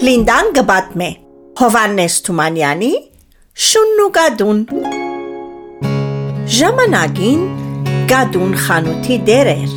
[0.00, 1.06] Լինդան գբատմե
[1.60, 2.88] Հովանես Թումանյանի
[3.64, 4.62] Շունն ու գադուն
[6.58, 7.42] Ժամանակին
[8.12, 9.74] գադուն խանութի դեր էր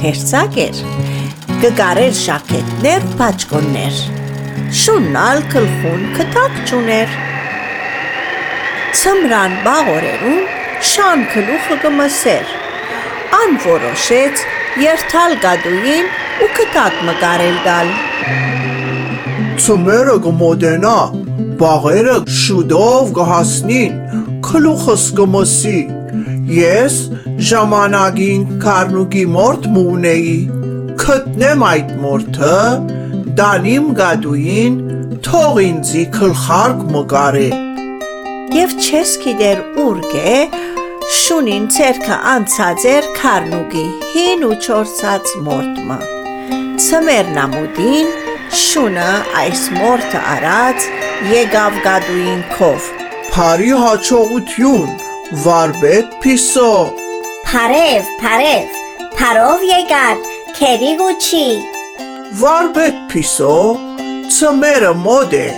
[0.00, 0.80] Թերցակ էր
[1.62, 4.02] Գգարեր շակետներ պաճկոններ
[4.80, 7.16] Շուննալ կլխուն կտակ ճուներ
[9.04, 10.44] Ցմրան բաղորերուն
[10.96, 12.54] շան կլուխը գմսեր
[13.38, 14.46] Անորոշեց
[14.90, 17.98] երթալ գադուին ու կտակ մկարել գալ։
[19.60, 20.98] Ծմերը կմոտենա,
[21.60, 23.98] բաղերը շուտով կհասնին,
[24.46, 25.80] քլուխս կմսի։
[26.56, 26.96] Ես
[27.50, 30.38] ժամանակին Կարնուկի մորթ մունեի,
[31.02, 32.56] գտնեմ այդ մորթը,
[33.40, 34.80] դանիմ գադուին,
[35.26, 37.50] թող ինձի քլխարկ մկարե։
[38.56, 40.34] Եվ չես գիտեր ուր գե,
[41.20, 46.00] շունին ցերկը անցած էր քարնուկի հին ու չորցած մորտմը։
[46.86, 48.12] Ցմերնամուդին
[48.58, 50.86] շունը այս մորտը արած
[51.30, 52.88] եկավ գադուին քով։
[53.30, 54.90] Փարի հաջողություն,
[55.44, 56.72] վարպետ Փիսո։
[57.46, 58.76] Փարև, փարև,
[59.20, 60.26] փարով եկար,
[60.58, 61.46] քերի գուչի։
[62.42, 63.54] Վարպետ Փիսո,
[64.36, 65.48] ծմերը մոդ է,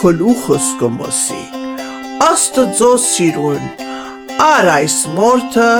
[0.00, 1.44] քլուխս կմսի։
[2.30, 3.88] Աստծո սիրուն
[4.40, 5.70] Ար այս մորթը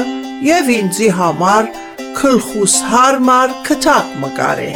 [0.45, 1.69] եւ ինձի համար
[2.19, 4.71] քլխուս հարմար քթակ մկարե։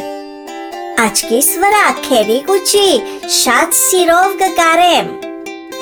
[0.95, 2.89] Աչքիս վրա քերի գուչի,
[3.37, 5.09] շատ սիրով կգարեմ։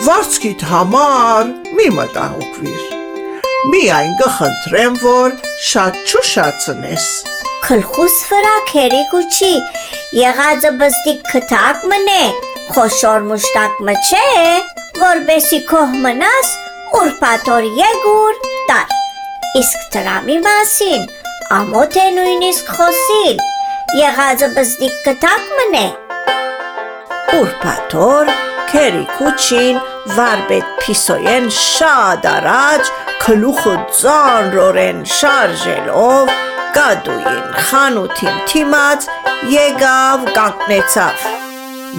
[0.06, 2.86] Վարցքիդ համար մի մտահոգվիր։
[3.74, 5.36] Միայն կխնդրեմ, որ
[5.68, 7.10] շատ չուշացնես։
[7.66, 9.52] Քլխուս վրա քերի գուչի,
[10.22, 12.24] եղածը բստիկ քթակ մնե,
[12.72, 14.26] խոշոր մուշտակ մչե,
[15.04, 16.56] որբեսի քոհ մնաս
[17.02, 19.00] ուրբաթոր եգուր տար։
[19.60, 21.08] Իսկ տրամի մասին
[21.60, 23.42] ամոթ է նույնիսկ խոսիլ,
[23.98, 25.82] եղածը բզդիկ կտակ մնե։
[27.38, 28.30] Ուրբաթոր
[28.70, 29.80] քերի քուչին
[30.16, 32.92] վարբետ փիսոյեն շատ առաջ
[33.24, 36.32] քլուխը ծանրորեն շարժելով
[36.78, 39.08] կադուին խանութին թիմած
[39.52, 41.28] եկավ կանգնեցավ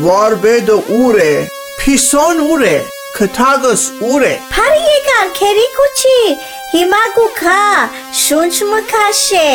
[0.02, 1.36] Վարբեդը ուր է,
[1.84, 2.78] փիսոն ուր է,
[3.20, 6.18] քթագս ուր է։ Փարի եկար քերի քուչի,
[6.74, 7.62] հիմա գուքա,
[8.24, 9.46] շունչ մքաշե,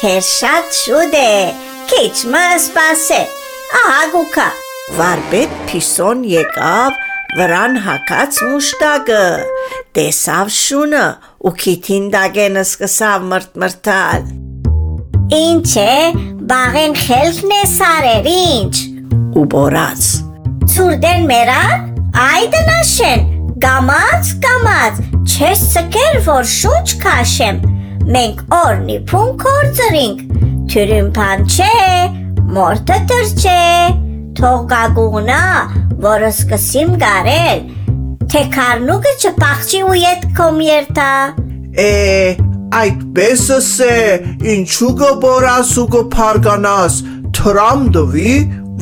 [0.00, 1.30] թեր շատ շուտ է,
[1.90, 3.18] քիչ մը սպասե։
[3.80, 4.46] Ահա գուքա։
[4.96, 6.96] Վարպետ Փիսոն եկավ
[7.36, 9.22] վրան հակած մուշտակը,
[9.98, 11.04] տեսավ շունը
[11.46, 14.28] ու քիթին դագենը սկսավ մրտմրտալ։
[15.40, 15.96] Ինչ է,
[16.52, 18.74] բաղեն խելքն է սարեր, ինչ։
[19.36, 20.08] Ու բորած։
[20.74, 21.86] Ցուրդեն մերան,
[22.16, 23.26] Այ դնաշեն,
[23.60, 27.58] գամած կամած, չես ցկեր որ շունչ քաշեմ։
[28.14, 30.25] Մենք օրնի փուն կորձրինք,
[30.72, 31.76] թյուրին փան չէ,
[32.56, 33.60] մորտը տրչե,
[34.40, 35.44] թող գագուղնա,
[36.06, 37.62] որը սկսիմ գարել,
[38.32, 41.12] թե քարնուկը չփախչի ու ետ կոմ երթա։
[41.86, 41.94] Է,
[42.80, 43.96] այդպեսս է,
[44.56, 47.00] ինչու կբորաս ու կփարգանաս,
[47.38, 48.36] թրամ դվի,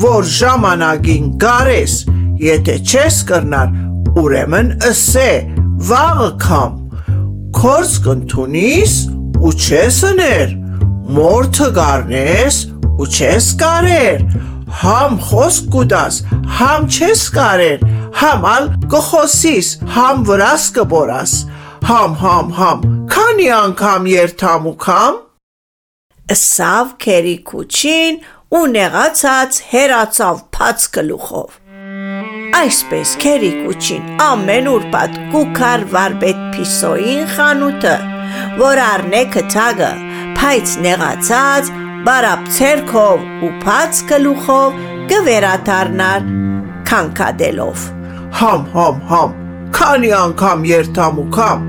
[0.05, 1.95] որ ժամանակին գարես,
[2.35, 3.69] Եթե չես կրնար,
[4.19, 5.29] ուրեմն ըսե,
[5.87, 6.73] վաղը կամ,
[7.55, 8.95] կորս կնթունիս
[9.39, 10.51] ու չես ըներ,
[11.05, 12.55] մորթը գարնես
[12.97, 14.23] ու չես կարեր,
[14.81, 16.21] համ խոսք կուդաս,
[16.59, 17.83] համ չես կարեր,
[18.21, 21.35] համ ալ կխոսիս, համ վրաս կբորաս,
[21.91, 25.21] համ, համ, համ, քանի անգամ երթամ ու կամ,
[26.25, 28.15] Սավ քերի քուչին
[28.57, 31.59] ու նեղացած հերացավ փած գլուխով
[32.57, 37.93] Այսպես քերիկուչին ամեն ուրբաթ կուքար վարպետ Փիսոյին խանութը,
[38.63, 39.91] որ առնե քթագը,
[40.37, 41.71] փայց նեղացած,
[42.05, 44.79] բարապ ցերքով ու փած գլուխով
[45.11, 46.29] կվերաթարնար
[46.91, 47.85] քանքադելով։
[48.39, 49.35] Համ, համ, համ,
[49.79, 51.67] քանի անգամ երթամ ու կամ։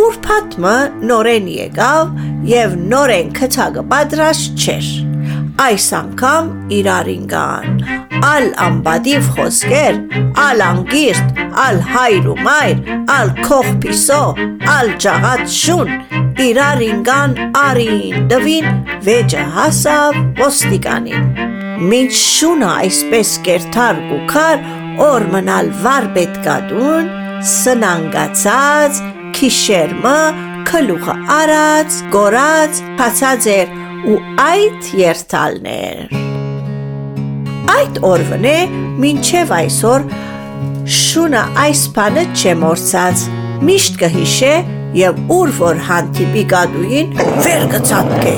[0.00, 0.74] Ուրբաթը
[1.10, 2.18] նորեն եկավ
[2.54, 4.90] եւ նորեն քթագը պատրաստ չէր
[5.60, 7.80] այս անգամ իրարին գան։
[8.24, 9.98] Ալ ամբադիվ խոսքեր,
[10.40, 12.80] ալ անգիրտ, ալ հայր ու մայր,
[13.16, 14.22] ալ քող պիսո,
[14.76, 15.92] ալ ջաղատ շուն,
[16.48, 18.68] իրարին գան արին դվին,
[19.06, 21.26] վեջը հասավ ոստիկանին։
[21.90, 24.62] Մինչ շունը այսպես կերթար ու քար,
[25.06, 27.10] օր մնալ վար պետկադուն,
[27.50, 29.02] սնանգացած,
[29.36, 30.16] քիշերմը,
[30.70, 33.76] քլուխը արած, գորած, հացած էր
[34.10, 36.18] ու այդ երթալներ։
[37.76, 38.58] Այդ օրվնե
[39.04, 40.10] մինչև այսօր
[41.00, 43.24] շունը այս բանը չեմորցած,
[43.68, 44.54] միշտ կհիշե
[44.96, 47.12] եւ ուր որ հանդիպի գադուին
[47.44, 48.32] վեր կցածկե,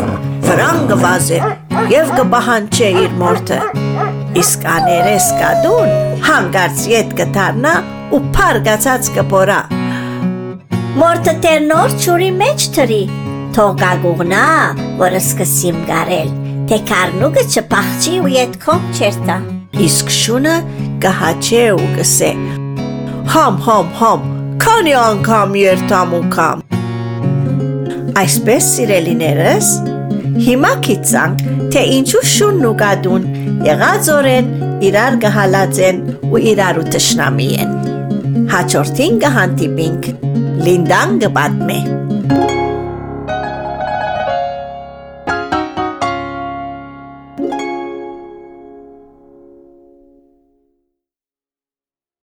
[0.47, 1.39] վրան կվազե
[1.93, 3.61] եւ կբահանչե իր մորթը։
[4.43, 5.95] Իսկ աներես կադուն
[6.27, 7.73] հանգարց ետ կդառնա
[8.13, 9.61] ու փարգացած կբորա։
[11.01, 13.03] Մորտը տեր նոր ճուրի մեջ թրի։
[13.57, 14.45] Թող գագուղնա,
[15.01, 16.31] որ սկսիմ գարել,
[16.69, 19.39] թե կարնուկը չփախչի ու ետքոմ չերտա։
[19.89, 20.55] Իսկ շունը
[21.05, 22.31] կհաչե ու կսե.
[23.33, 24.25] Համ, համ, համ,
[24.63, 26.61] քանի անգամ երթամ ու կամ։
[28.21, 29.71] Այսպես սիրելիներս,
[30.47, 31.43] հիմա գիտանք,
[31.75, 33.27] թե ինչու շունն ու գադուն
[33.67, 34.53] եղած օրեն
[34.87, 36.01] իրար կհալածեն
[36.31, 37.77] ու իրարու տշնամի են։
[38.55, 40.11] Հաջորդին կհանդիպինք
[40.63, 41.83] Լինդան կպատմե։